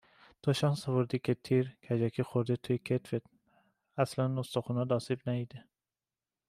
تو 0.41 0.53
شانس 0.53 0.89
آوردی 0.89 1.19
که 1.25 1.33
تیر، 1.43 1.65
کجکی 1.89 2.23
خورده 2.29 2.55
توی 2.55 2.77
کتفت! 2.87 3.25
اصلن 4.03 4.37
استخونات 4.39 4.91
آسیب 4.91 5.19
ندیده 5.29 5.63